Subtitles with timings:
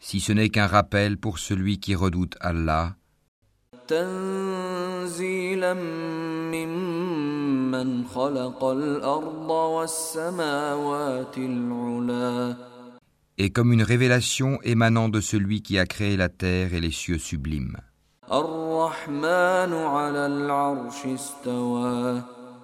[0.00, 2.96] si ce n'est qu'un rappel pour celui qui redoute Allah.
[13.38, 17.18] Et comme une révélation émanant de celui qui a créé la terre et les cieux
[17.18, 17.76] sublimes.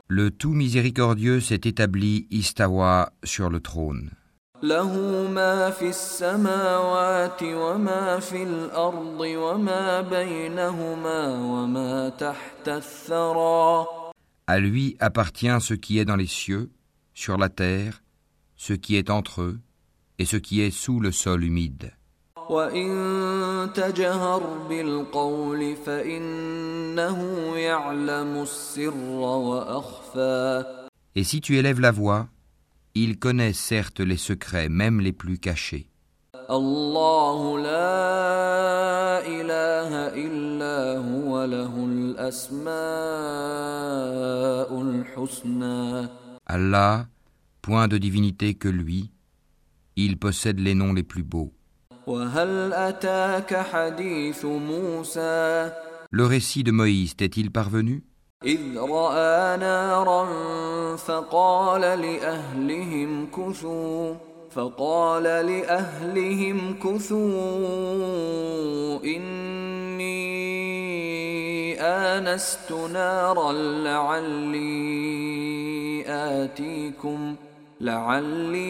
[0.08, 4.10] Le tout miséricordieux s'est établi istawa sur le trône.
[4.63, 4.93] له
[5.27, 13.85] ما في السماوات وما في الأرض وما بينهما وما تحت الثرى
[14.47, 16.71] À lui appartient ce qui est dans les cieux,
[17.13, 18.03] sur la terre,
[18.55, 19.59] ce qui est entre eux,
[20.19, 21.91] et ce qui est sous le sol humide.
[22.49, 27.19] وإن تجهر بالقول فإنه
[27.57, 30.65] يعلم السر وأخفى
[31.15, 32.27] Et si tu élèves la voix,
[32.95, 35.87] il connaît certes les secrets, même les plus cachés.
[36.49, 39.91] الله لا إله
[40.25, 42.71] إلا هو له الأسماء
[44.81, 46.07] الحسنى
[46.47, 47.07] Allah,
[47.61, 49.11] point de divinité que lui,
[49.95, 51.53] il possède les noms les plus beaux.
[52.07, 55.71] وهل أتاك حديث موسى
[56.11, 58.03] Le récit de Moïse t'est-il parvenu
[58.44, 60.26] إذ رأى نارا
[60.96, 64.14] فقال لأهلهم كثوا
[64.50, 67.18] فقال لأهلهم كثوا
[69.04, 70.26] إني
[71.80, 74.64] آنست نارا لعلي
[76.08, 77.34] آتيكم
[77.80, 78.66] لعلي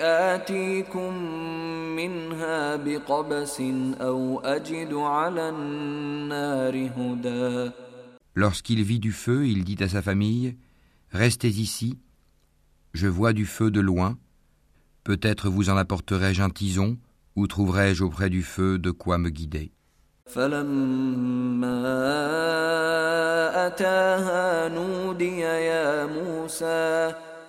[0.00, 1.14] آتيكم
[1.96, 3.62] منها بقبس
[4.00, 7.70] أو أجد على النار هدى.
[8.40, 10.56] Lorsqu'il vit du feu, il dit à sa famille,
[11.10, 11.98] Restez ici,
[12.94, 14.16] je vois du feu de loin,
[15.04, 16.96] peut-être vous en apporterai-je un tison,
[17.36, 19.72] ou trouverai-je auprès du feu de quoi me guider.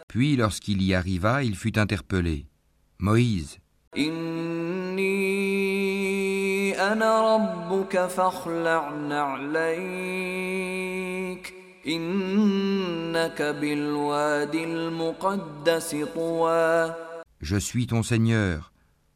[0.09, 2.47] Puis lorsqu'il y arriva, il fut interpellé.
[2.99, 3.59] Moïse.
[6.92, 8.90] أنا ربك فاخلع
[10.06, 11.54] نعليك
[11.86, 16.94] إنك بالوادي المقدس طوى
[17.42, 18.72] je suis ton Seigneur,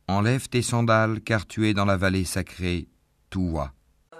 [0.07, 2.87] enlève tes sandales car tu es dans la vallée sacrée,
[3.31, 3.73] Toua.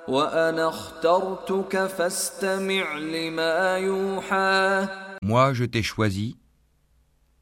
[0.09, 4.89] وأنا اخترتك فاستمع لما يوحى
[5.23, 6.37] Moi je t'ai choisi,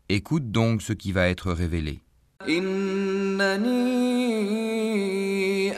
[0.09, 2.01] écoute donc ce qui va être révélé.
[2.49, 4.02] إنني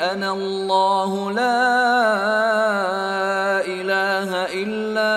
[0.05, 1.61] أنا الله لا
[3.67, 4.31] إله
[4.63, 5.13] إلا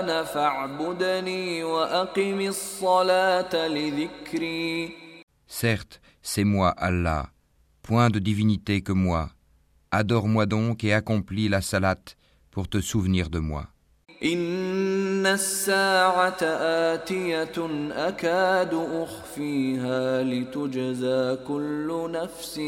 [0.00, 4.92] أنا فاعبدني وأقم الصلاة لذكري
[5.50, 7.30] Certes, c'est moi Allah,
[7.82, 9.30] point de divinité que moi.
[9.90, 12.16] Adore-moi donc et accomplis la salate
[12.50, 13.64] pour te souvenir de moi.
[14.23, 16.43] إن الساعة
[16.93, 17.57] آتية
[17.91, 22.59] أكاد أخفيها لتجزى كل نفس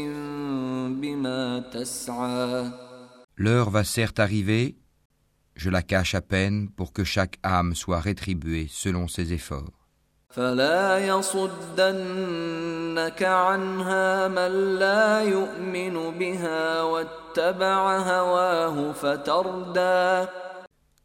[1.00, 2.70] بما تسعى
[3.38, 4.76] L'heure va certes arriver,
[5.56, 9.72] je la cache à peine pour que chaque âme soit rétribuée selon ses efforts.
[10.30, 12.42] فلا يصدنك
[13.22, 20.26] عنها من لا يؤمن بها واتبع هواه فتردى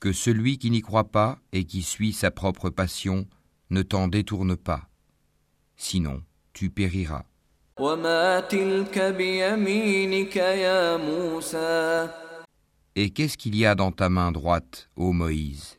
[0.01, 3.28] que celui qui n'y croit pas et qui suit sa propre passion
[3.69, 4.81] ne t'en détourne pas.
[5.78, 6.23] Sinon,
[6.53, 7.23] tu périras.
[12.96, 15.78] Et qu'est-ce qu'il y a dans ta main droite, ô Moïse?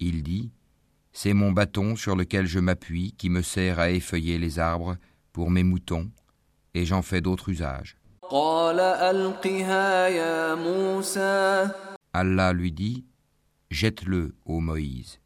[0.00, 0.50] Il dit
[1.20, 4.96] c'est mon bâton sur lequel je m'appuie qui me sert à effeuiller les arbres
[5.32, 6.08] pour mes moutons,
[6.74, 7.96] et j'en fais d'autres usages.
[12.12, 13.04] Allah lui dit,
[13.68, 15.18] jette-le, ô Moïse.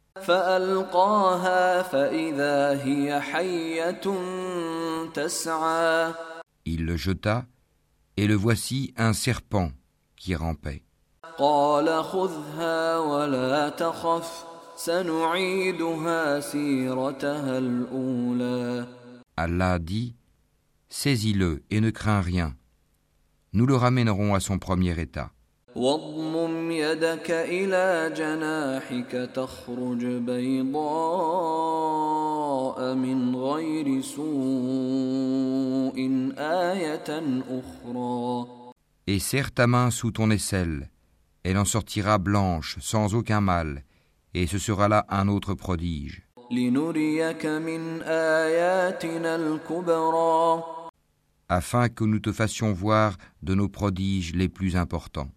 [6.65, 7.45] Il le jeta,
[8.17, 9.69] et le voici un serpent
[10.15, 10.81] qui rampait.
[14.86, 18.86] قال خذها ولا تخف سنعيدها سيرتها الأولى
[19.36, 20.14] Allah dit
[20.90, 22.56] Saisis-le et ne crains rien.
[23.52, 25.30] Nous le ramènerons à son premier état.
[25.76, 30.78] واضمم يدك إلى جناحك تخرج بيضاء
[32.94, 35.98] من غير سوء
[36.38, 38.46] آية أخرى
[39.06, 40.90] Et serre ta main sous ton aisselle.
[41.44, 43.84] Elle en sortira blanche, sans aucun mal,
[44.33, 46.23] et ce sera là un autre prodige.
[51.49, 55.29] Afin que nous te fassions voir de nos prodiges les plus importants.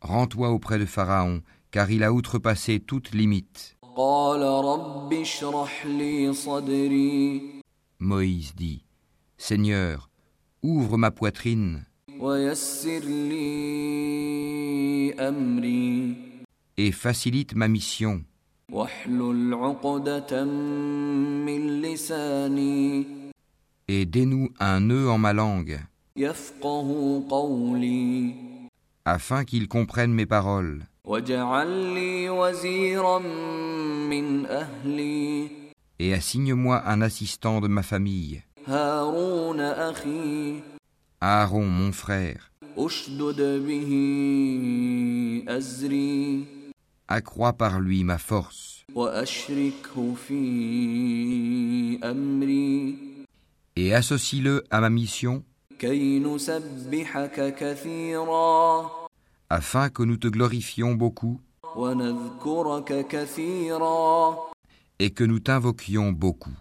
[0.00, 3.76] Rends-toi auprès de Pharaon, car il a outrepassé toute limite.
[7.98, 8.84] Moïse dit,
[9.36, 10.08] Seigneur,
[10.62, 11.84] ouvre ma poitrine.
[16.76, 18.22] Et facilite ma mission.
[23.88, 25.80] Et dénoue un nœud en ma langue.
[29.06, 30.84] Afin qu'ils comprennent mes paroles.
[35.98, 38.42] Et assigne-moi un assistant de ma famille.
[41.22, 42.50] Aaron, mon frère,
[47.08, 48.86] accrois par lui ma force.
[53.76, 55.44] Et associe-le à ma mission.
[59.50, 61.38] Afin que nous te glorifions beaucoup.
[64.98, 66.56] Et que nous t'invoquions beaucoup.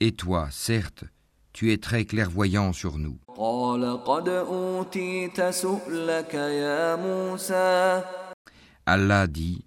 [0.00, 1.04] Et toi, certes,
[1.52, 3.18] tu es très clairvoyant sur nous.
[8.86, 9.64] Allah dit,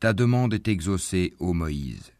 [0.00, 2.12] Ta demande est exaucée, ô Moïse.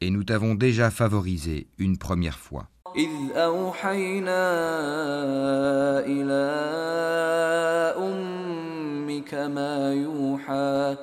[0.00, 2.71] Et nous t'avons déjà favorisé une première fois.
[2.96, 4.44] إذ أوحينا
[6.06, 6.44] إلى
[7.98, 10.96] أمك ما يوحى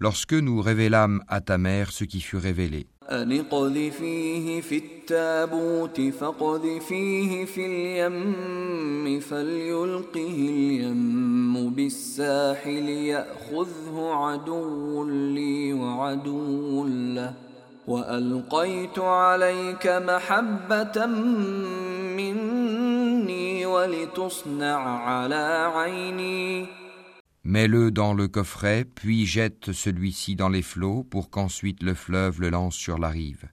[0.00, 2.86] lorsque nous révélâmes à ta mère ce qui fut révélé.
[3.10, 17.34] أن اقذفيه في التابوت فاقذفيه في اليم فليلقه اليم بالساحل يأخذه عدو لي وعدو له
[17.87, 21.05] وألقيت عليك محبة
[22.17, 26.67] مني ولتصنع على عيني
[27.47, 32.49] Mets-le dans le coffret, puis jette celui-ci dans les flots pour qu'ensuite le fleuve le
[32.49, 33.47] lance sur la rive.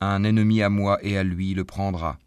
[0.00, 2.18] Un ennemi à moi et à lui le prendra.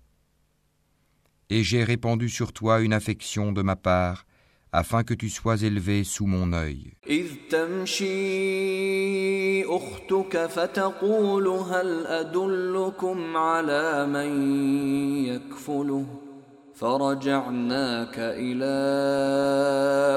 [1.50, 4.26] Et j'ai répandu sur toi une affection de ma part,
[4.73, 6.93] afin que tu sois élevé sous mon œil.
[7.09, 8.11] إذ تمشي
[9.65, 14.31] أختك فتقول هل أدلكم على من
[15.27, 16.07] يكفله
[16.75, 18.77] فرجعناك إلى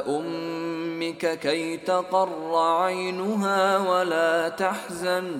[0.08, 5.40] أمك كي تقر عينها ولا تحزن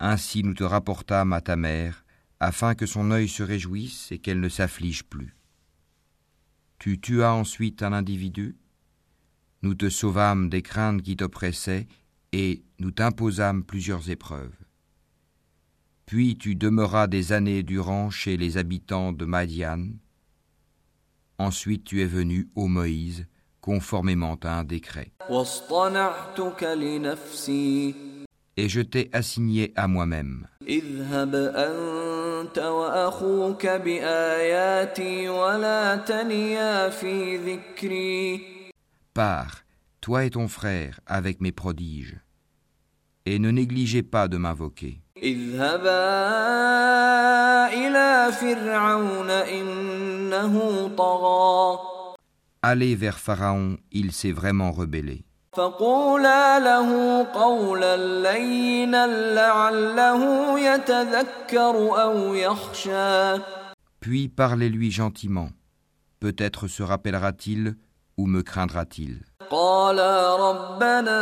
[0.00, 2.04] Ainsi nous te rapportâmes à ta mère,
[2.40, 5.36] afin que son œil se réjouisse et qu'elle ne s'afflige plus.
[6.78, 8.56] Tu tuas ensuite un individu,
[9.62, 11.86] nous te sauvâmes des craintes qui t'oppressaient,
[12.32, 14.56] et nous t'imposâmes plusieurs épreuves.
[16.06, 19.88] Puis tu demeuras des années durant chez les habitants de Madian.
[21.38, 23.26] Ensuite tu es venu, ô Moïse,
[23.60, 25.12] conformément à un décret
[28.56, 30.46] et je t'ai assigné à moi-même.
[39.14, 39.64] Pars,
[40.00, 42.16] toi et ton frère, avec mes prodiges,
[43.26, 45.00] et ne négligez pas de m'invoquer.
[52.62, 55.24] Allez vers Pharaon, il s'est vraiment rebellé.
[55.53, 56.89] فقولا له
[57.33, 57.97] قولا
[58.31, 60.21] لينا لعله
[60.59, 63.37] يتذكر أو يخشى
[64.01, 65.49] Puis parlez-lui gentiment.
[66.19, 67.75] Peut-être se rappellera-t-il
[68.17, 69.23] ou me craindra-t-il.
[69.49, 71.21] قالا ربنا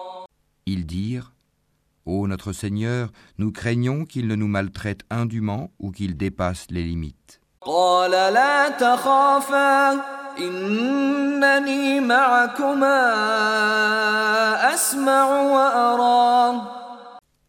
[2.04, 7.40] Ô notre Seigneur, nous craignons qu'il ne nous maltraite indûment ou qu'il dépasse les limites.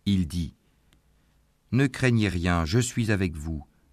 [0.05, 0.53] Il dit,
[1.71, 3.63] Ne craignez rien, je suis avec vous,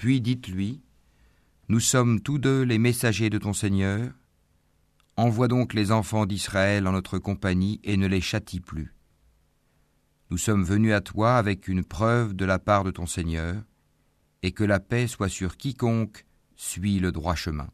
[0.00, 0.80] puis dites-lui
[1.68, 4.10] Nous sommes tous deux les messagers de ton Seigneur.
[5.18, 8.94] Envoie donc les enfants d'Israël en notre compagnie et ne les châtie plus.
[10.30, 13.62] Nous sommes venus à toi avec une preuve de la part de ton Seigneur,
[14.42, 16.24] et que la paix soit sur quiconque
[16.56, 17.68] suit le droit chemin.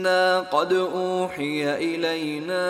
[0.00, 2.66] إنا قد أوحي إلينا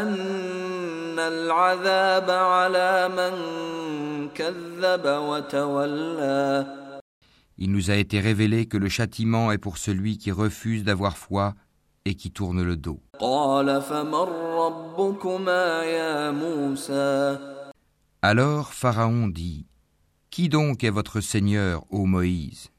[0.00, 3.34] أن العذاب على من
[4.28, 6.66] كذب وتولى
[7.58, 11.54] Il nous a été révélé que le châtiment est pour celui qui refuse d'avoir foi
[12.04, 12.98] et qui tourne le dos.
[13.20, 17.38] قال فمن ربكما يا موسى
[18.22, 19.66] Alors Pharaon dit
[20.30, 22.70] Qui donc est votre Seigneur, ô Moïse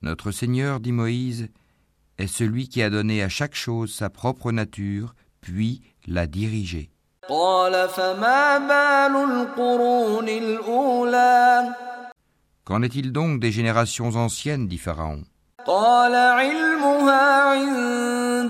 [0.00, 1.48] Notre Seigneur, dit Moïse,
[2.18, 6.90] est celui qui a donné à chaque chose sa propre nature, puis l'a dirigée.
[12.64, 15.22] Qu'en est-il donc des générations anciennes, dit Pharaon?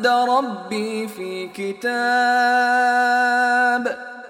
[0.06, 1.84] ربي في كتاب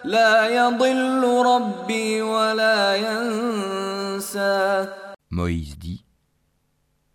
[0.04, 4.88] لا يضل ربي ولا ينسى
[5.32, 6.06] Moïse dit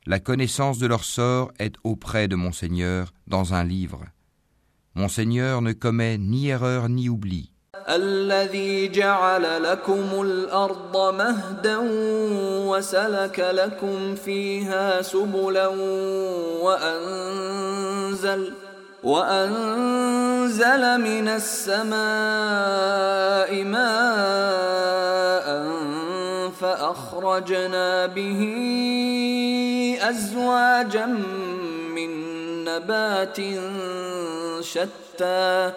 [0.06, 4.04] La connaissance de leur sort est auprès de mon Seigneur dans un livre.
[4.94, 7.51] Mon Seigneur ne commet ni erreur ni oubli.
[7.89, 11.77] الذي جعل لكم الأرض مهدا
[12.69, 15.67] وسلك لكم فيها سبلا
[16.61, 18.53] وأنزل
[19.03, 21.93] وأنزل من السماء
[23.63, 24.93] ماء
[26.61, 28.41] فأخرجنا به
[30.01, 31.05] أزواجا
[31.95, 32.09] من
[32.65, 33.37] نبات
[34.61, 35.71] شتى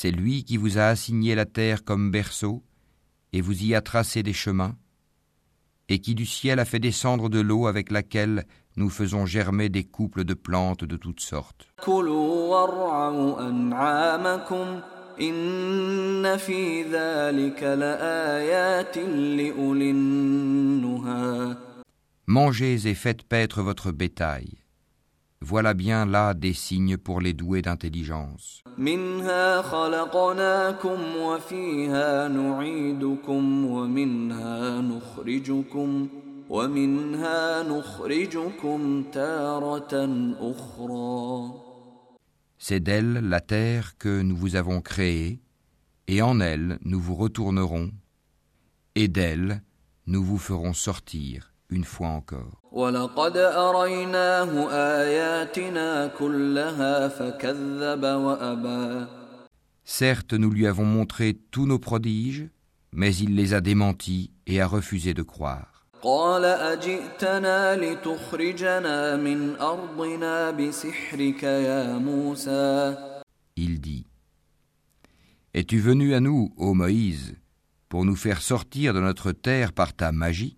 [0.00, 2.62] C'est lui qui vous a assigné la terre comme berceau,
[3.32, 4.76] et vous y a tracé des chemins,
[5.88, 9.82] et qui du ciel a fait descendre de l'eau avec laquelle nous faisons germer des
[9.82, 11.66] couples de plantes de toutes sortes.
[22.28, 24.58] Mangez et faites paître votre bétail.
[25.40, 28.62] Voilà bien là des signes pour les doués d'intelligence.
[42.58, 45.40] C'est d'elle la terre que nous vous avons créée,
[46.08, 47.90] et en elle nous vous retournerons,
[48.96, 49.62] et d'elle
[50.06, 52.60] nous vous ferons sortir une fois encore.
[59.84, 62.48] Certes, nous lui avons montré tous nos prodiges,
[62.92, 65.86] mais il les a démentis et a refusé de croire.
[73.56, 74.06] Il dit
[75.54, 77.34] Es-tu venu à nous, ô Moïse,
[77.88, 80.57] pour nous faire sortir de notre terre par ta magie?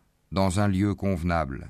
[0.31, 1.67] dans un lieu convenable.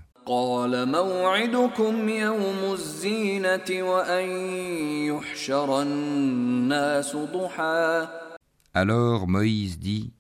[8.73, 10.13] Alors Moïse dit,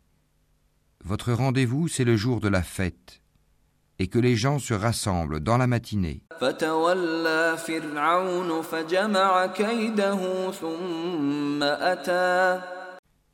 [1.03, 3.21] Votre rendez-vous, c'est le jour de la fête,
[3.99, 6.23] et que les gens se rassemblent dans la matinée.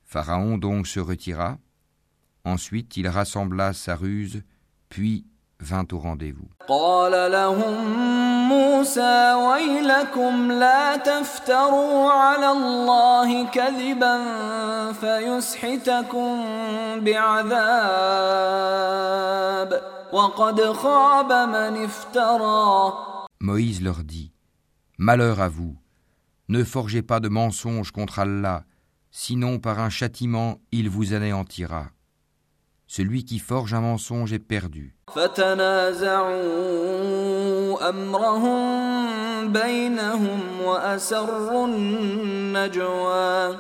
[0.04, 1.58] Pharaon donc se retira,
[2.44, 4.44] ensuite il rassembla sa ruse,
[4.90, 5.26] puis
[5.60, 6.50] vint au rendez-vous.
[23.40, 24.32] Moïse leur dit,
[24.98, 25.76] Malheur à vous,
[26.50, 28.64] ne forgez pas de mensonges contre Allah,
[29.12, 31.90] sinon par un châtiment il vous anéantira.
[32.87, 34.95] Celui qui forge un mensonge est perdu.
[36.53, 43.57] فتنازعوا امرهم بينهم واسروا النجوى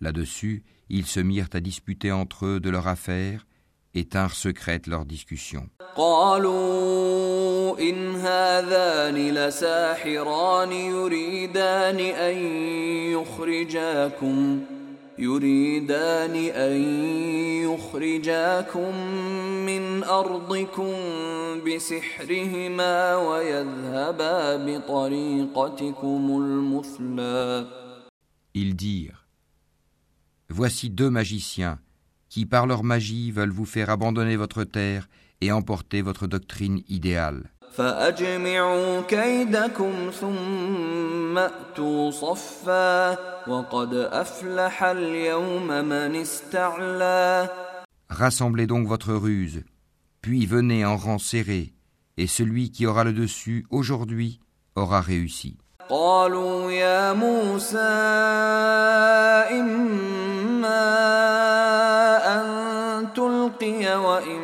[0.00, 3.46] Là-dessus, ils se mirent à disputer entre eux de leur affaire
[3.94, 5.68] et tinrent secrète leur discussion.
[5.96, 12.36] قالوا ان هذان لساحران يريدان ان
[13.12, 14.60] يخرجاكم
[15.18, 16.76] يريدان ان
[17.70, 18.92] يخرجاكم
[19.66, 20.92] من ارضكم
[21.66, 27.66] بسحرهما ويذهبا بطريقتكم المثلى
[28.54, 29.24] Ils dirent
[30.48, 31.78] Voici deux magiciens
[32.28, 35.08] qui, par leur magie, veulent vous faire abandonner votre terre
[35.40, 37.50] et emporter votre doctrine idéale.
[37.78, 43.10] فأجمعوا كيدكم ثم أتوا صفا
[43.48, 47.48] وقد أفلح اليوم من استعلى
[48.10, 49.64] Rassemblez donc votre ruse,
[50.20, 51.72] puis venez en rang serré,
[52.16, 54.40] et celui qui aura le dessus aujourd'hui
[54.76, 55.56] aura réussi.
[55.88, 57.78] قالوا يا موسى
[59.52, 60.84] إما
[62.34, 64.37] أن تلقي وإما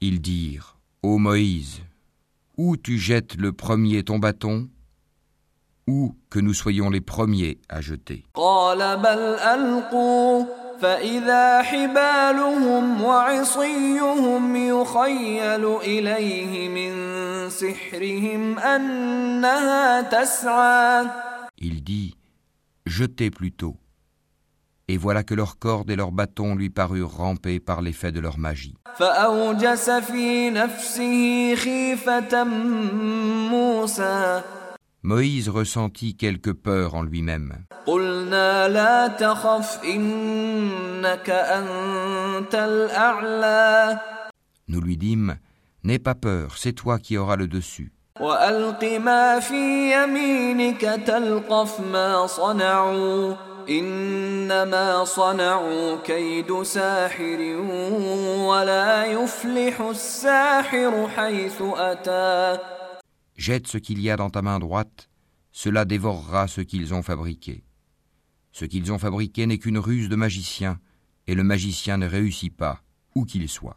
[0.00, 1.80] Ils dirent Ô Moïse,
[2.56, 4.68] ou tu jettes le premier ton bâton,
[5.86, 8.24] ou que nous soyons les premiers à jeter.
[8.34, 10.44] قال بل ألقوا
[10.80, 21.06] فإذا حبالهم وعصيهم يخيل إليه من سحرهم أنها تسعى
[21.60, 22.14] Il dit
[22.86, 23.76] Jetez plutôt.
[24.93, 28.37] Et voilà que leurs cordes et leurs bâtons lui parurent rampés par l'effet de leur
[28.37, 28.75] magie.
[35.01, 37.55] Moïse ressentit quelque peur en lui-même.
[44.67, 45.37] Nous lui dîmes,
[45.83, 47.91] N'aie pas peur, c'est toi qui auras le dessus.
[53.62, 57.40] وألق ما في يمينك تلقف ما صنعوا إنما صنعوا كيد ساحر
[58.38, 62.58] ولا يفلح الساحر حيث أتى
[63.38, 65.08] Jette ce qu'il y a dans ta main droite,
[65.52, 67.62] cela dévorera ce qu'ils ont fabriqué.
[68.52, 70.80] Ce qu'ils ont fabriqué n'est qu'une ruse de magicien,
[71.28, 72.80] et le magicien ne réussit pas,
[73.14, 73.76] où qu'il soit.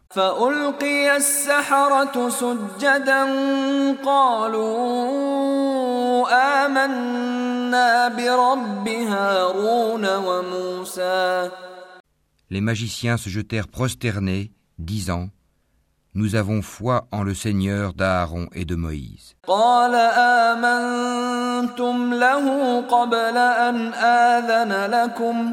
[7.66, 11.50] فألقي السحرة سجدا قالوا آمنا برب هارون وموسى
[12.50, 15.28] Les magiciens se jetèrent prosternés, disant
[16.14, 19.34] Nous avons foi en le Seigneur d'Aaron et de Moïse.
[19.48, 19.94] قال
[20.54, 25.52] آمنتم له قبل أن آذن لكم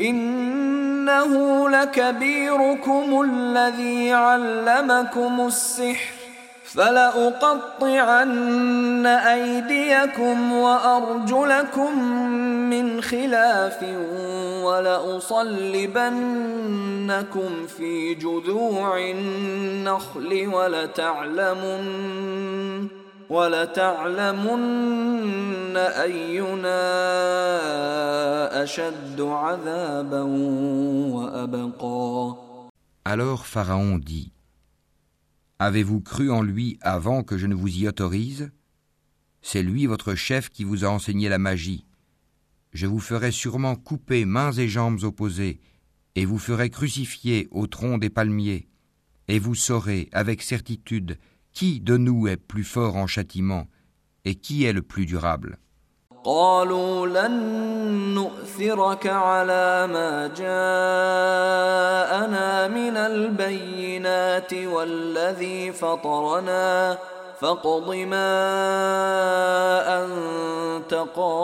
[0.00, 6.15] إنه لكبيركم الذي علمكم السحر
[6.73, 8.25] فلأقطعن
[9.05, 11.99] أيديكم وأرجلكم
[12.69, 13.83] من خلاف
[14.63, 16.07] ولأصلبنكم
[17.77, 21.87] في جذوع النخل ولتعلمن
[23.29, 24.67] ولتعلمن
[25.77, 26.83] أينا
[28.63, 30.21] أشد عذابا
[31.11, 32.35] وأبقى.
[33.05, 34.31] Alors Pharaon dit
[35.59, 38.51] Avez-vous cru en lui avant que je ne vous y autorise?
[39.41, 41.85] C'est lui votre chef qui vous a enseigné la magie.
[42.73, 45.59] Je vous ferai sûrement couper mains et jambes opposées,
[46.13, 48.67] et vous ferai crucifier au tronc des palmiers,
[49.27, 51.17] et vous saurez avec certitude
[51.53, 53.67] qui de nous est plus fort en châtiment,
[54.25, 55.57] et qui est le plus durable.
[56.23, 57.33] قالوا لن
[58.13, 60.47] نؤثرك على ما جاءنا
[62.67, 66.97] من البينات والذي فطرنا.
[67.41, 68.33] فاقض ما
[70.05, 71.37] أنت قاض.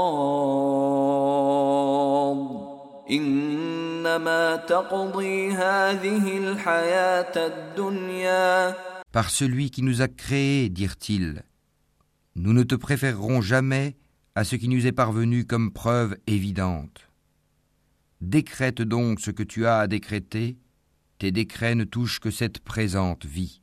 [3.11, 8.75] إنما تقضي هذه الحياة الدنيا.
[9.11, 11.43] Par celui qui nous a créés, dirent-ils,
[12.35, 13.95] nous ne te préférerons jamais
[14.35, 17.07] à ce qui nous est parvenu comme preuve évidente.
[18.21, 20.57] Décrète donc ce que tu as à décréter,
[21.19, 23.61] tes décrets ne touchent que cette présente vie.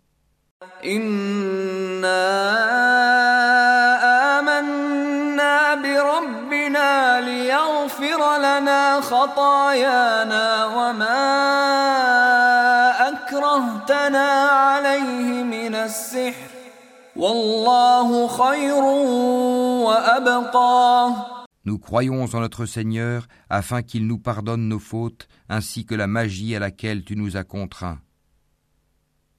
[21.64, 26.57] Nous croyons en notre Seigneur afin qu'il nous pardonne nos fautes ainsi que la magie
[26.57, 28.01] à laquelle tu nous as contraints.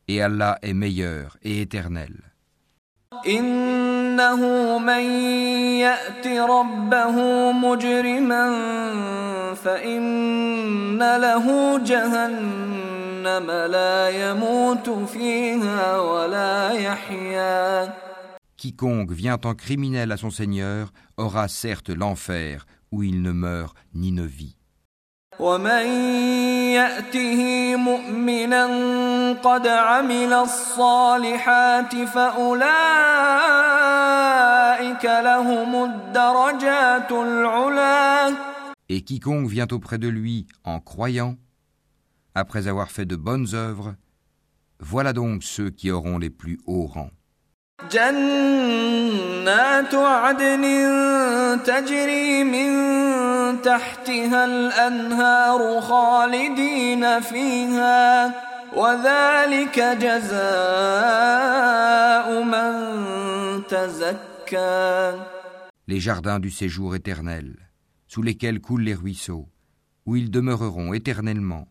[0.07, 2.31] Et Allah est meilleur et éternel.
[18.61, 24.11] Quiconque vient en criminel à son Seigneur aura certes l'enfer où il ne meurt ni
[24.11, 24.55] ne vit.
[38.89, 41.35] Et quiconque vient auprès de lui en croyant,
[42.35, 43.95] après avoir fait de bonnes œuvres,
[44.79, 47.09] voilà donc ceux qui auront les plus hauts rangs.
[65.87, 67.55] Les jardins du séjour éternel,
[68.07, 69.49] sous lesquels coulent les ruisseaux,
[70.05, 71.67] où ils demeureront éternellement,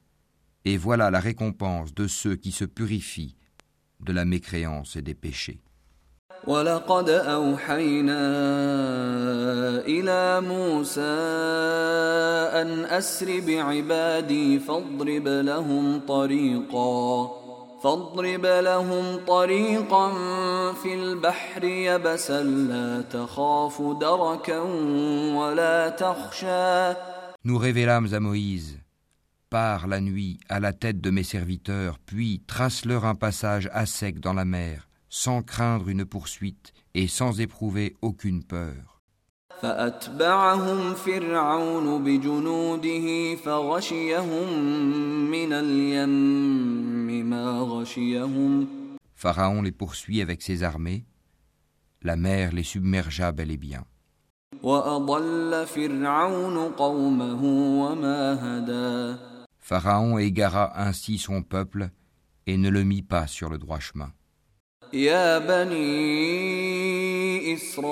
[0.64, 3.36] et voilà la récompense de ceux qui se purifient
[4.00, 5.62] de la mécréance et des péchés.
[6.47, 8.21] ولقد أوحينا
[9.87, 11.15] إلى موسى
[12.61, 17.31] أن أسر بعبادي فاضرب لهم طريقا
[17.83, 20.13] فاضرب لهم طريقا
[20.73, 24.59] في البحر يبسا لا تخاف دركا
[25.35, 26.93] ولا تخشى
[27.43, 28.79] Nous révélâmes à Moïse
[29.51, 34.19] Pars la nuit à la tête de mes serviteurs, puis trace-leur un passage à sec
[34.19, 39.00] dans la mer, sans craindre une poursuite et sans éprouver aucune peur.
[49.14, 51.04] Pharaon les poursuit avec ses armées,
[52.02, 53.84] la mer les submergea bel et bien.
[59.58, 61.90] Pharaon égara ainsi son peuple
[62.46, 64.12] et ne le mit pas sur le droit chemin.
[64.92, 65.80] يا بني
[67.54, 67.84] إسرائيل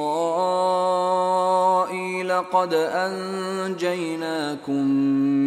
[2.33, 4.85] قد أنجيناكم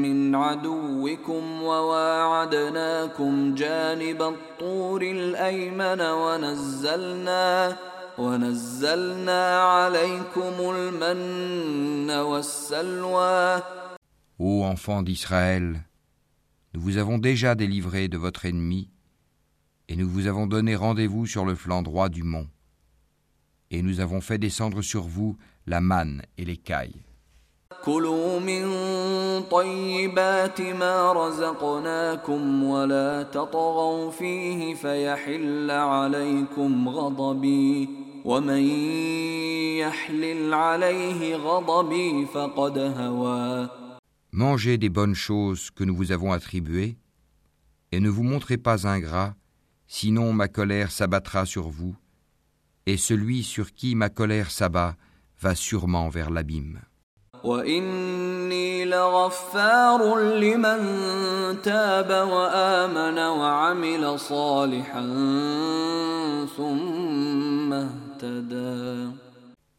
[0.02, 7.78] من عدوكم وواعدناكم جانب الطور الأيمن ونزلنا
[8.18, 13.62] ونزلنا عليكم المن والسلوى.
[14.40, 15.82] Ô enfants d'Israël,
[16.74, 18.88] nous vous avons déjà délivré de votre ennemi
[19.92, 22.48] et nous vous avons donné rendez-vous sur le flanc droit du mont.
[23.72, 25.36] Et nous avons fait descendre sur vous
[25.68, 27.02] la manne et les cailles.
[44.32, 46.96] Mangez des bonnes choses que nous vous avons attribuées,
[47.92, 49.36] et ne vous montrez pas ingrat
[49.91, 51.97] sinon ma colère s'abattra sur vous,
[52.87, 54.97] et celui sur qui ma colère s'abat
[55.41, 56.81] va sûrement vers l'abîme.
[57.45, 65.03] وإني إني لغفار لمن تاب وآمن وعمل صالحا
[66.57, 69.11] ثم اهتدى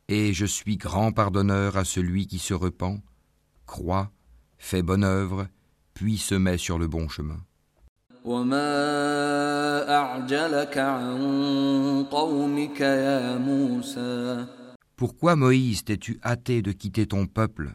[0.10, 3.02] Et je suis grand pardonneur à celui qui se repent,
[3.66, 4.10] croit,
[4.58, 5.48] fait bonne œuvre,
[5.94, 7.40] puis se met sur le bon chemin.
[14.96, 17.74] Pourquoi Moïse t'es-tu hâté de quitter ton peuple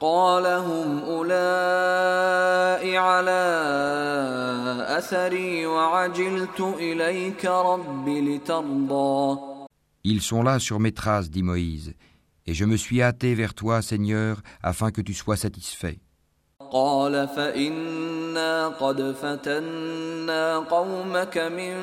[0.00, 3.42] قال هم أولئك على
[4.98, 9.38] أثري وعجلت إليك رب لترضى
[10.04, 11.94] Ils sont là sur mes traces, dit Moïse,
[12.46, 15.98] et je me suis hâté vers toi, Seigneur, afin que tu sois satisfait.
[16.70, 21.74] قال فإنا قد فتنا قومك من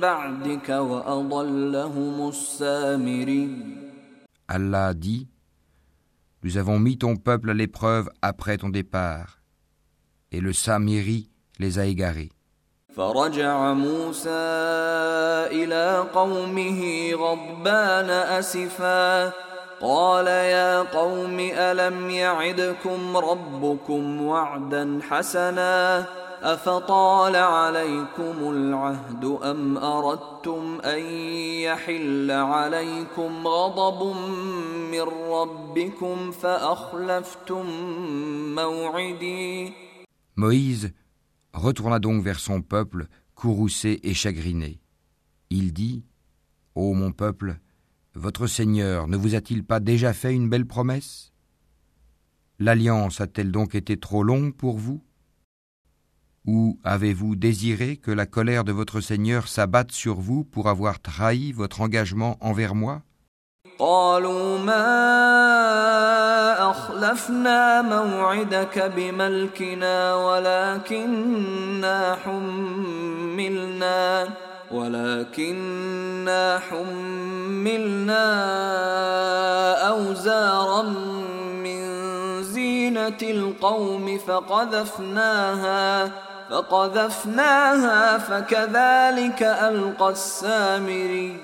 [0.00, 3.48] بعدك وأضلهم السامري
[4.48, 5.28] Allah dit
[6.42, 9.38] Nous avons mis ton peuple à l'épreuve après ton départ,
[10.32, 12.30] et le Samiri les a égarés.
[12.96, 14.30] فرجع موسى
[15.50, 19.32] إلى قومه غضبان أسفا
[19.81, 26.05] قال يا قوم ألم يعدكم ربكم وعدا حسنا
[26.43, 30.99] أفطال عليكم العهد أم أردتم أن
[31.61, 34.15] يحل عليكم غضب
[34.91, 37.65] من ربكم فأخلفتم
[38.55, 39.73] موعدي
[40.35, 40.91] Moïse
[41.53, 44.79] retourna donc vers son peuple, courroucé et chagriné.
[45.49, 46.03] Il dit
[46.75, 47.57] Ô mon peuple,
[48.16, 51.32] votre Seigneur ne vous a-t-il pas déjà fait une belle promesse
[52.58, 55.02] L'alliance a-t-elle donc été trop longue pour vous
[56.46, 61.52] Ou avez-vous désiré que la colère de votre Seigneur s'abatte sur vous pour avoir trahi
[61.52, 63.02] votre engagement envers moi
[63.78, 64.82] قالوا ما
[66.70, 74.28] أخلفنا موعدك بملكنا ولكننا حملنا
[74.70, 78.24] ولكننا حملنا
[79.88, 80.82] أوزارا
[81.62, 81.82] من
[82.42, 86.12] زينة القوم فقذفناها
[86.50, 91.36] فقذفناها فكذلك ألقى السامري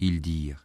[0.00, 0.64] Ils dirent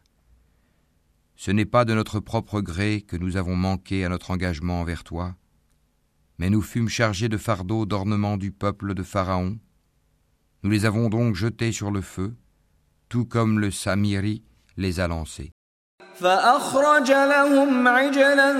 [1.36, 5.04] Ce n'est pas de notre propre gré que nous avons manqué à notre engagement envers
[5.04, 5.34] toi,
[6.38, 9.58] mais nous fûmes chargés de fardeaux d'ornement du peuple de Pharaon.
[10.62, 12.34] Nous les avons donc jetés sur le feu,
[13.08, 14.42] tout comme le Samiri
[14.76, 15.50] les a lancés.
[16.14, 18.50] فأخرج لهم عجلا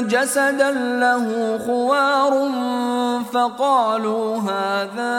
[0.00, 2.32] جسدا له خوار
[3.32, 5.16] فقالوا هذا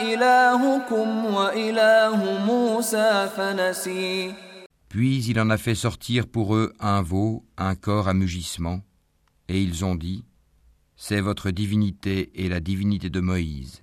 [0.00, 4.34] إلهكم وإله موسى فنسي
[4.88, 8.80] Puis il en a fait sortir pour eux un veau, un corps à mugissement,
[9.48, 10.24] et ils ont dit
[10.96, 13.81] C'est votre divinité et la divinité de Moïse.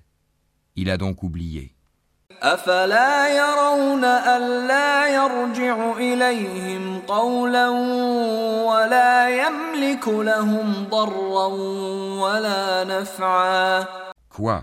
[0.76, 1.72] Il a donc oublié.
[2.42, 7.68] أفلا يرون ألا يرجع إليهم قولا
[8.68, 11.46] ولا يملك لهم ضرا
[12.22, 13.86] ولا نفعا
[14.28, 14.62] Quoi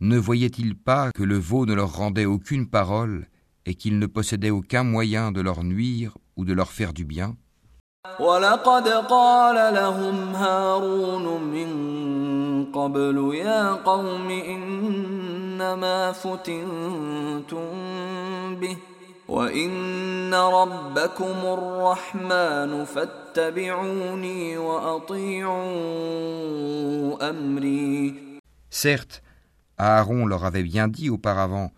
[0.00, 3.26] Ne voyaient-ils pas que le veau ne leur rendait aucune parole
[3.64, 7.36] et qu'il ne possédait aucun moyen de leur nuire ou de leur faire du bien
[8.20, 11.70] ولقد قال لهم هارون من
[12.72, 17.70] قبل يا قوم إنما فتنتم
[18.60, 18.76] به
[19.28, 25.60] وإن ربكم الرحمن فاتبعوني وأطيعوا
[27.30, 28.14] أمري
[28.70, 29.22] Certes,
[29.78, 31.72] Aaron leur avait bien dit auparavant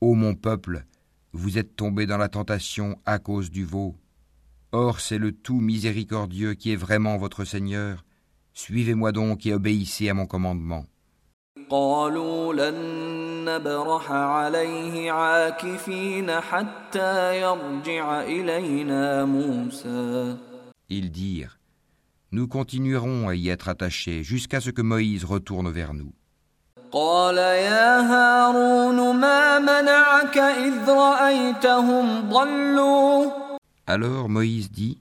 [0.00, 0.84] Ô mon peuple,
[1.32, 3.94] vous êtes tombés dans la tentation à cause du veau.
[4.71, 8.05] Or c'est le tout miséricordieux qui est vraiment votre Seigneur.
[8.53, 10.85] Suivez-moi donc et obéissez à mon commandement.
[20.89, 21.59] Ils dirent,
[22.31, 26.13] nous continuerons à y être attachés jusqu'à ce que Moïse retourne vers nous.
[33.88, 35.00] Alors Moïse dit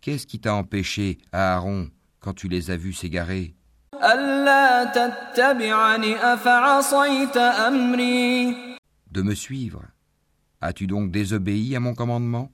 [0.00, 3.54] Qu'est-ce qui t'a empêché, Aaron, quand tu les as vus s'égarer
[4.02, 8.54] ألا تتبعني أفعصيت أمري
[9.12, 9.82] De me suivre
[10.62, 12.50] As-tu donc désobéi à mon commandement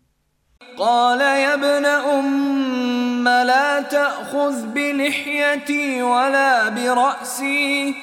[0.79, 7.95] قال يا ابن أم لا تأخذ بلحيتي ولا برأسي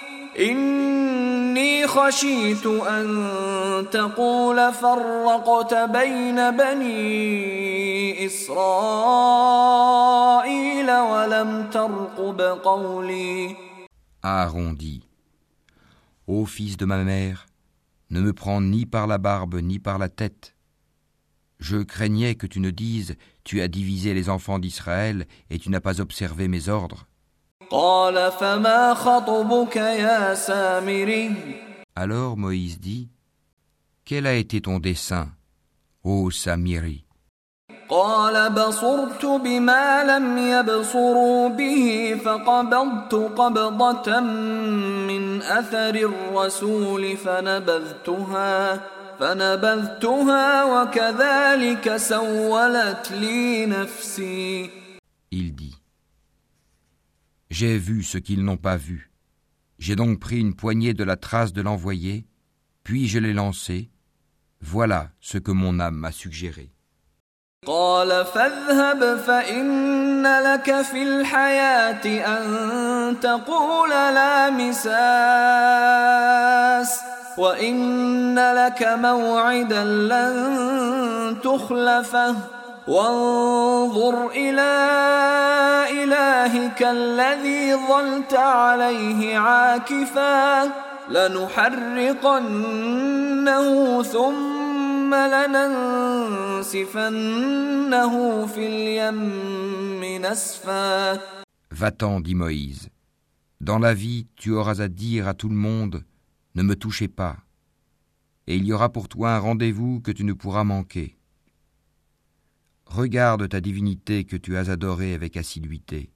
[1.48, 3.06] إني خشيت أن
[3.92, 8.52] تقول فرقت بين بني إسرائيل
[10.92, 13.56] ولم ترقب قولي
[14.26, 15.04] Aaron dit
[16.28, 17.46] Ô fils de ma mère,
[18.10, 20.56] ne me prends ni par la barbe ni par la tête.
[21.60, 25.82] Je craignais que tu ne dises Tu as divisé les enfants d'Israël et tu n'as
[25.82, 27.06] pas observé mes ordres.
[27.71, 31.35] قال فما خطبك يا سامري
[31.97, 33.09] Alors Moïse dit
[34.05, 35.29] Quel a été ton dessein,
[36.05, 37.05] ô Samiri?
[37.91, 48.81] قال بصرت بما لم يبصروا به فقبضت قبضة من أثر الرسول فنبذتها
[49.21, 54.71] فنبذتها وكذلك سولت لي نفسي.
[57.58, 59.12] J'ai vu ce qu'ils n'ont pas vu.
[59.80, 62.26] J'ai donc pris une poignée de la trace de l'envoyé,
[62.84, 63.90] puis je l'ai lancé.
[64.62, 66.72] Voilà ce que mon âme m'a suggéré.
[67.68, 74.94] قال فاذهب فإن لك في الحياة أن تقول لا مساس
[77.38, 82.36] وإن لك موعدا لن تخلفه
[82.88, 84.74] وانظر إلى
[86.04, 90.64] إلهك الذي ظلت عليه عاكفا
[91.10, 92.54] لنحرقنه
[94.04, 95.16] ثم
[96.74, 101.20] لننسفنه في اليم نسفا
[101.72, 102.90] Va-t'en, dit Moïse.
[103.60, 106.04] Dans la vie, tu auras à dire à tout le monde
[106.54, 107.38] Ne me touchez pas.
[108.46, 111.17] Et il y aura pour toi un rendez-vous que tu ne pourras manquer.
[112.89, 116.11] regarde ta divinité que tu as adorée avec assiduité.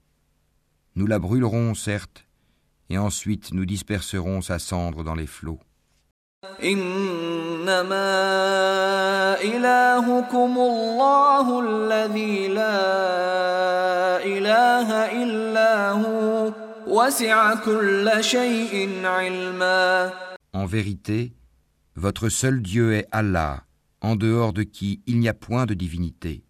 [0.96, 2.26] Nous la brûlerons, certes,
[2.90, 5.60] et ensuite nous disperserons sa cendre dans les flots.
[20.52, 21.32] En vérité,
[21.94, 23.64] votre seul Dieu est Allah,
[24.00, 26.42] en dehors de qui il n'y a point de divinité.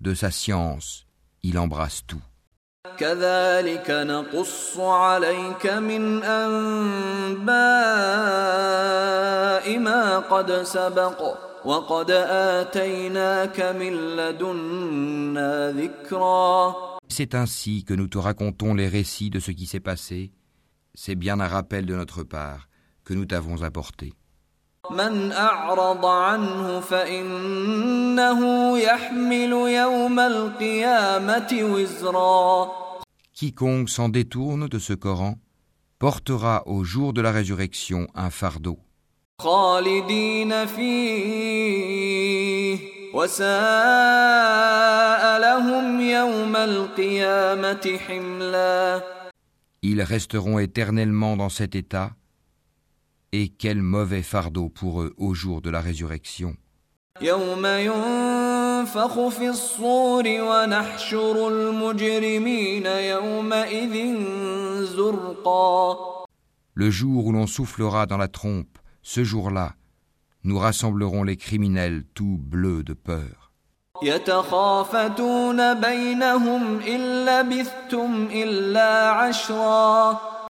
[0.00, 1.06] De sa science,
[1.42, 2.22] il embrasse tout.
[2.98, 7.52] كذلك نقص عليك من أنباء
[9.78, 16.74] ما قد سبق وقد آتيناك من لدنا ذكرا
[17.08, 20.32] C'est ainsi que nous te racontons les récits de ce qui s'est passé.
[20.94, 22.68] C'est bien un rappel de notre part
[23.04, 24.14] que nous t'avons apporté.
[24.90, 28.40] من أعرض عنه فإنه
[28.78, 32.82] يحمل يوم القيامة وزرا
[33.34, 35.34] Quiconque s'en détourne de ce Coran
[35.98, 38.78] portera au jour de la résurrection un fardeau,
[39.40, 42.12] خالدين فيه
[43.14, 43.52] وساء
[45.40, 49.02] لهم يوم القيامة حملا
[49.84, 52.10] Ils resteront éternellement dans cet état,
[53.39, 56.55] et quel mauvais fardeau pour eux au jour de la résurrection.
[57.21, 57.27] Le
[66.89, 69.75] jour où l'on soufflera dans la trompe, ce jour-là,
[70.43, 73.51] nous rassemblerons les criminels tout bleus de peur.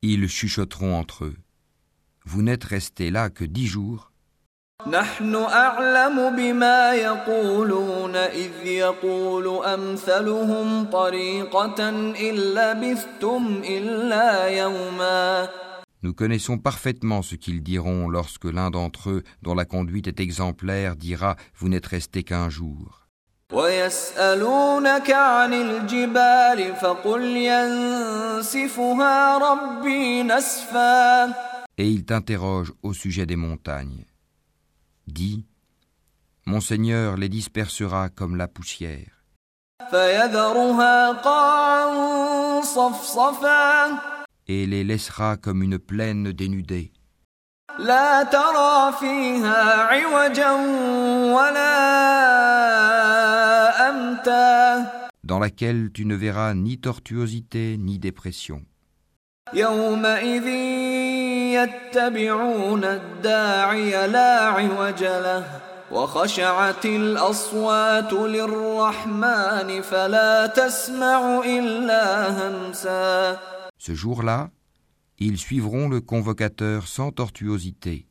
[0.04, 1.36] Ils chuchoteront entre eux
[2.25, 4.11] Vous n'êtes restés là que dix jours,
[4.87, 15.49] نحن أعلم بما يقولون إذ يقول أمثلهم طريقة إن لبثتم إلا يوما
[16.03, 20.96] Nous connaissons parfaitement ce qu'ils diront lorsque l'un d'entre eux, dont la conduite est exemplaire,
[20.96, 22.96] dira Vous n'êtes resté qu'un jour.
[23.53, 31.35] ويسألونك عن الجبال فقل ينسفها ربي نسفا
[31.78, 34.06] et il t'interroge au sujet des montagnes.
[35.08, 35.46] Dis,
[36.46, 39.24] Mon Seigneur les dispersera comme la poussière.
[44.48, 46.92] Et les laissera comme une plaine dénudée.
[55.23, 58.63] Dans laquelle tu ne verras ni tortuosité ni dépression.
[61.54, 73.38] يومئذ يتبعون الداعي لا عوج له وخشعت الأصوات للرحمن فلا تسمع إلا همسا
[73.79, 74.50] Ce jour-là,
[75.23, 78.06] Ils suivront le convocateur sans tortuosité,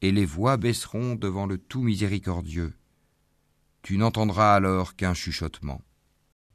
[0.00, 2.72] et les voix baisseront devant le tout miséricordieux.
[3.82, 5.82] Tu n'entendras alors qu'un chuchotement.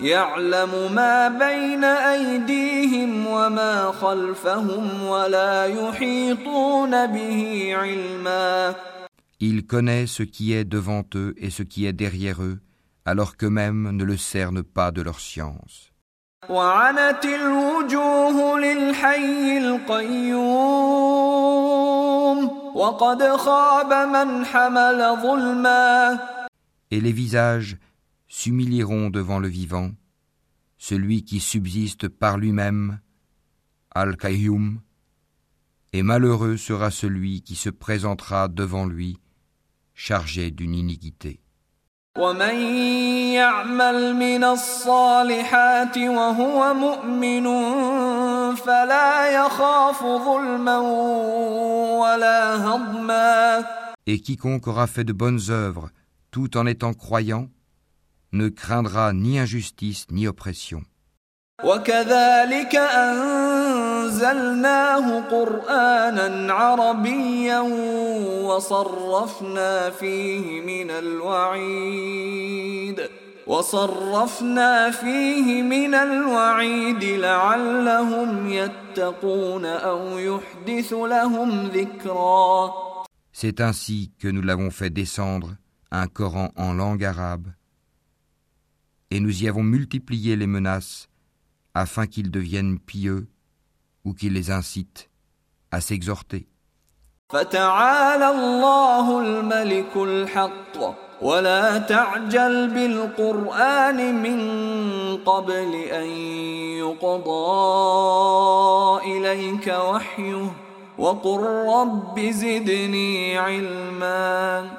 [0.00, 8.74] يعلم ما بين أيديهم وما خلفهم ولا يحيطون به علما
[9.40, 12.58] Il connaît ce qui est devant eux et ce qui est derrière eux,
[13.06, 15.92] alors qu'eux-mêmes ne le cernent pas de leur science.
[16.48, 21.18] وعنت الوجوه للحي القيوم
[22.74, 26.18] وقد خاب من حمل ظلما
[26.90, 27.76] Et les visages
[28.32, 29.90] s'humilieront devant le vivant,
[30.78, 33.00] celui qui subsiste par lui-même,
[33.94, 34.80] Al-Qayyum,
[35.92, 39.18] et malheureux sera celui qui se présentera devant lui,
[39.94, 41.40] chargé d'une iniquité.
[42.18, 42.54] ومن
[43.34, 47.44] يعمل من الصالحات وهو مؤمن
[48.54, 50.78] فلا يخاف ظلما
[51.98, 53.64] ولا هضما
[54.06, 55.90] Et quiconque aura fait de bonnes œuvres
[56.30, 57.48] tout en étant croyant,
[58.32, 60.84] ne craindra ni injustice ni oppression.
[61.64, 62.74] وكذلك
[64.06, 67.60] أنزلناه قرآنا عربيا
[68.46, 72.28] وصرفنا فيه من الوعيد
[73.46, 82.72] وصرفنا فيه من الوعيد لعلهم يتقون أو يحدث لهم ذكرا
[83.32, 85.56] C'est ainsi que nous l'avons fait descendre,
[85.92, 87.46] un Coran en langue arabe,
[89.12, 91.08] et nous y avons multiplié les menaces
[91.74, 93.28] afin qu'ils deviennent pieux
[94.04, 95.08] ou qu'ils les incitent
[95.70, 96.46] à s'exhorter.
[97.30, 100.76] فتعالى الله الملك الحق
[101.22, 104.40] ولا تعجل بالقرآن من
[105.16, 106.06] قبل أن
[106.80, 107.44] يقضى
[109.04, 110.50] إليك وحيه
[110.98, 114.70] وقل رب زدني علما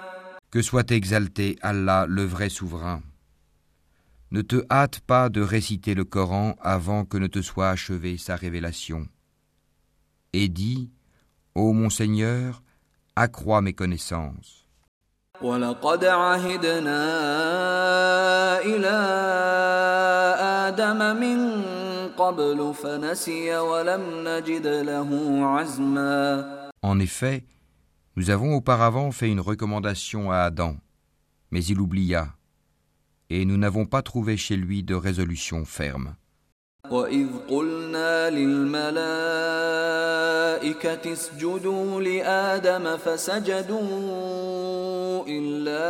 [0.51, 3.01] Que soit exalté Allah, le vrai souverain.
[4.33, 8.35] Ne te hâte pas de réciter le Coran avant que ne te soit achevée sa
[8.35, 9.07] révélation.
[10.33, 10.91] Et dis,
[11.55, 12.61] Ô mon Seigneur,
[13.15, 14.65] accrois mes connaissances.
[15.41, 17.01] ولقد عهدنا
[18.59, 18.95] إلى
[20.67, 21.61] آدم من
[22.17, 25.09] قبل فنسي ولم نجد له
[25.45, 27.43] عزما En effet,
[28.15, 30.75] nous avons auparavant fait une recommandation à Adam,
[31.51, 32.33] mais il oublia,
[33.33, 36.15] et nous n'avons pas trouvé chez lui de résolution ferme.
[36.91, 38.99] وإذ قلنا للملائكة
[41.13, 43.79] اسجدوا لآدم فسجدوا
[45.27, 45.89] إلا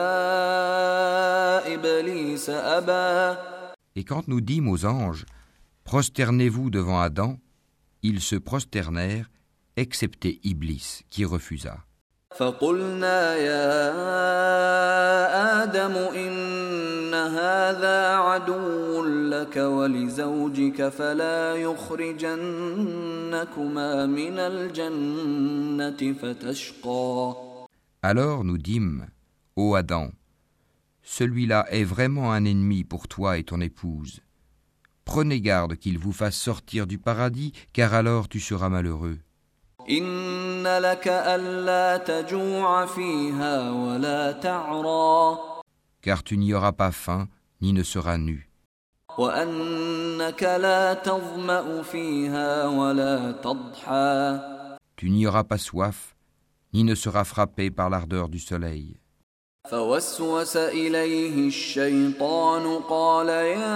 [1.73, 3.37] إبليس أبى
[3.95, 5.25] Et quand nous dîmes aux anges,
[5.83, 7.37] prosternez-vous devant Adam,
[8.01, 9.29] ils se prosternèrent,
[9.75, 11.77] excepté Iblis, qui refusa.
[12.37, 13.89] فقلنا يا
[15.63, 22.35] آدم إن هذا عدو لك ولزوجك فلا يخرجنكما
[24.05, 27.35] من الجنة فتشقى
[28.01, 29.07] Alors nous dîmes,
[29.57, 30.11] Ô Adam,
[31.03, 34.21] celui-là est vraiment un ennemi pour toi et ton épouse.
[35.03, 39.19] Prenez garde qu'il vous fasse sortir du paradis, car alors tu seras malheureux.
[46.00, 47.28] Car tu n'y auras pas faim,
[47.60, 48.48] ni ne seras nu.
[54.96, 56.16] Tu n'y auras pas soif,
[56.72, 58.96] ni ne seras frappé par l'ardeur du soleil.
[59.69, 63.73] فوسوس إليه الشيطان قال يا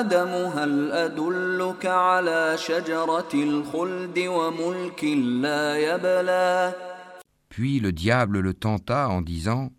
[0.00, 5.04] آدم هل أدلك على شجرة الخلد وملك
[5.44, 6.74] لا يبلى
[7.50, 9.70] Puis le diable le tenta en disant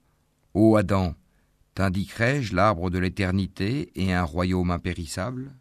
[0.54, 1.16] Ô Adam,
[1.74, 5.52] t'indiquerai-je l'arbre de l'éternité et un royaume impérissable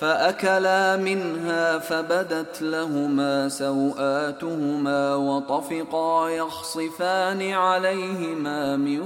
[0.00, 9.00] فأكلا منها فبدت لهما سوآتهما وطفقا يخصفان عليهما من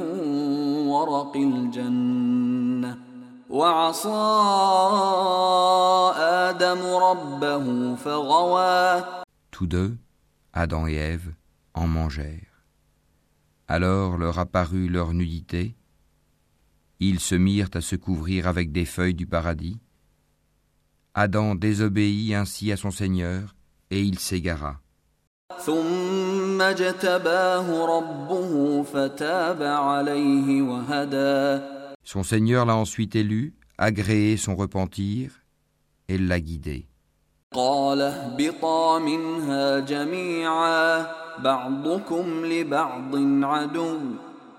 [0.86, 2.98] ورق الجنة
[3.50, 4.08] وعصى
[6.18, 9.04] آدم ربه فغوى
[9.52, 9.96] Tous deux,
[10.52, 11.34] Adam et Ève,
[11.74, 12.64] en mangèrent.
[13.68, 15.76] Alors leur apparut leur nudité,
[16.98, 19.78] ils se mirent à se couvrir avec des feuilles du paradis.
[21.17, 23.55] Adam désobéit ainsi à son Seigneur,
[23.89, 24.81] et il s'égara.
[32.03, 35.31] Son Seigneur l'a ensuite élu, agréé son repentir,
[36.09, 36.85] et l'a guidé.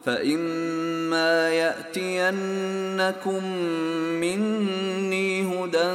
[0.05, 3.43] فإما يأتينكم
[4.21, 5.91] مني هدى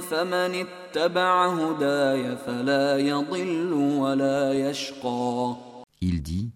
[0.00, 5.56] فمن اتبع هداي فلا يضل ولا يشقى
[6.00, 6.50] Il dit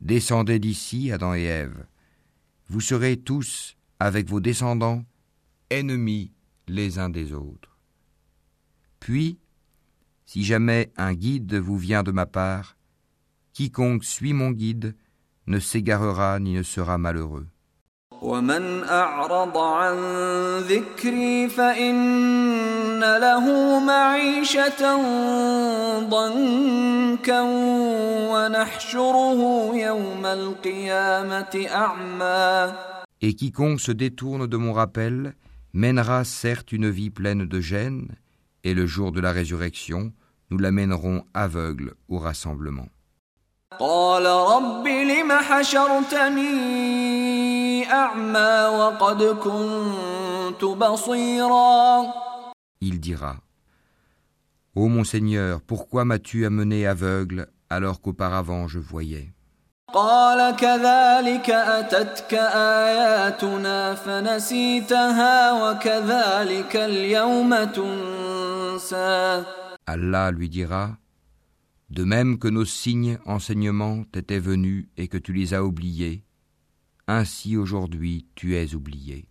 [0.00, 1.86] Descendez d'ici, Adam et Ève.
[2.68, 5.04] Vous serez tous, avec vos descendants,
[5.70, 6.32] ennemis
[6.68, 7.76] les uns des autres.
[9.00, 9.38] Puis,
[10.26, 12.76] si jamais un guide vous vient de ma part,
[13.52, 14.94] quiconque suit mon guide
[15.47, 17.47] ne s'égarera ni ne sera malheureux.
[33.23, 35.33] Et quiconque se détourne de mon rappel
[35.73, 38.09] mènera certes une vie pleine de gêne,
[38.63, 40.13] et le jour de la résurrection,
[40.51, 42.87] nous l'amènerons aveugle au rassemblement.
[43.78, 45.32] قال رب لم
[46.46, 52.06] حشرتني أعمى وقد كنت بصيرا
[52.80, 53.36] Il dira
[54.76, 59.32] Ô mon Seigneur, pourquoi m'as-tu amené aveugle alors qu'auparavant je voyais
[59.94, 62.34] قال كذلك أتتك
[62.84, 69.42] آياتنا فنسيتها وكذلك اليوم تنسى
[69.88, 70.96] Allah lui dira
[71.91, 76.23] de même que nos signes enseignements t'étaient venus et que tu les as oubliés,
[77.09, 79.27] ainsi aujourd'hui tu es oublié.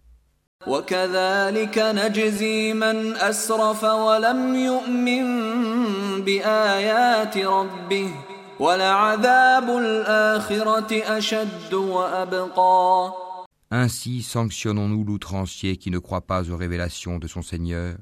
[13.71, 17.97] Ainsi sanctionnons-nous l'outrancier qui ne croit pas aux révélations de son Seigneur,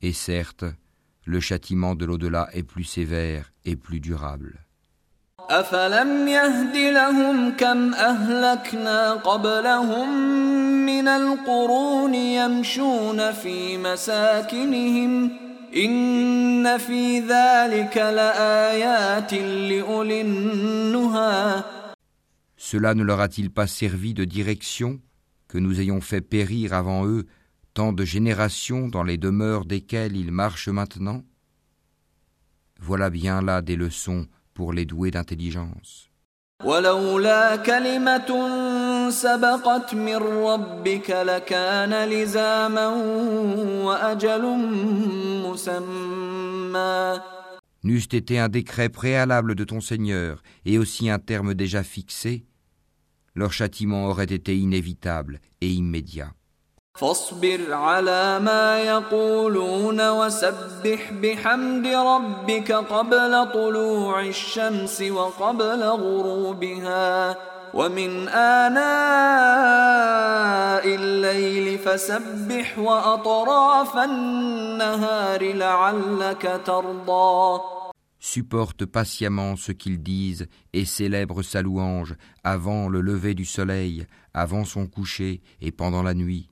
[0.00, 0.64] et certes,
[1.26, 4.60] le châtiment de l'au-delà est plus sévère et plus durable.
[22.56, 25.00] Cela ne leur a-t-il pas servi de direction
[25.48, 27.26] que nous ayons fait périr avant eux
[27.76, 31.22] tant de générations dans les demeures desquelles ils marchent maintenant?
[32.80, 36.08] Voilà bien là des leçons pour les doués d'intelligence.
[47.84, 52.46] N'eût été un décret préalable de ton Seigneur et aussi un terme déjà fixé,
[53.34, 56.35] leur châtiment aurait été inévitable et immédiat.
[57.01, 67.37] فاصبر على ما يقولون وسبح بحمد ربك قبل طلوع الشمس وقبل غروبها
[67.73, 68.81] ومن آناء
[70.95, 77.61] الليل فسبح وأطراف النهار لعلك ترضى
[78.23, 82.13] Supporte patiemment ce qu'ils disent et célèbre sa louange
[82.43, 84.05] avant le lever du soleil,
[84.35, 86.51] avant son coucher et pendant la nuit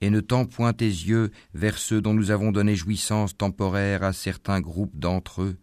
[0.00, 4.12] Et ne tends point tes yeux vers ceux dont nous avons donné jouissance temporaire à
[4.12, 5.56] certains groupes d'entre eux,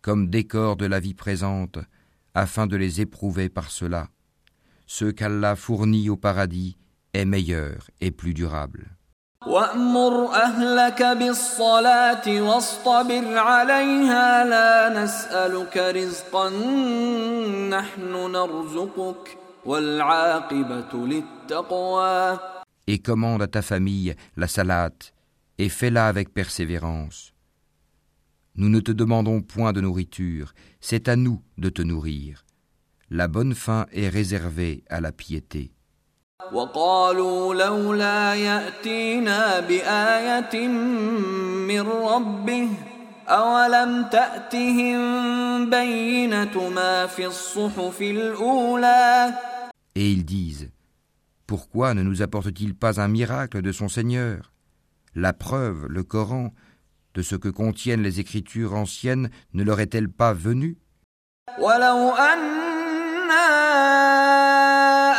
[0.00, 1.78] comme décor de la vie présente,
[2.34, 4.08] afin de les éprouver par cela.
[4.86, 6.76] Ce qu'Allah fournit au paradis
[7.12, 8.96] est meilleur et plus durable.
[9.45, 16.49] وأمر أهلك بالصلاة واصطبر عليها لا نسألك رزقا
[17.69, 22.39] نحن نرزقك والعاقبة للتقوى
[22.87, 25.13] Et commande à ta famille la salate
[25.57, 27.33] et fais-la avec persévérance.
[28.55, 32.45] Nous ne te demandons point de nourriture, c'est à nous de te nourrir.
[33.09, 35.71] La bonne fin est réservée à la piété.
[36.51, 40.67] وقالوا لولا يأتينا بآية
[41.67, 42.69] من ربه
[43.27, 44.99] أولم تأتهم
[45.69, 49.33] بينة ما في الصحف الأولى
[49.95, 50.69] Et ils disent
[51.47, 54.51] Pourquoi ne nous apporte-t-il pas un miracle de son Seigneur
[55.15, 56.53] La preuve, le Coran,
[57.15, 60.77] de ce que contiennent les écritures anciennes ne leur est-elle pas venue
[61.59, 63.45] ولو أنا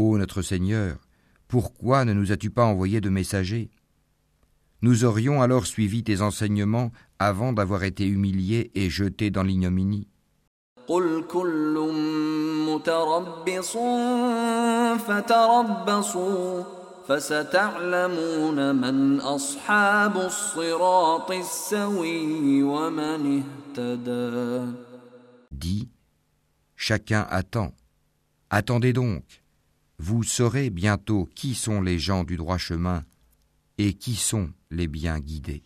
[0.00, 0.96] Ô notre Seigneur,
[1.48, 3.68] pourquoi ne nous as-tu pas envoyé de messagers?
[4.80, 10.06] Nous aurions alors suivi tes enseignements avant d'avoir été humiliés et jetés dans l'ignominie.
[25.50, 25.88] Dis,
[26.76, 27.72] chacun attend.
[28.48, 29.37] Attendez donc
[30.00, 33.04] vous saurez bientôt qui sont les gens du droit chemin
[33.78, 35.64] et qui sont les bien guidés.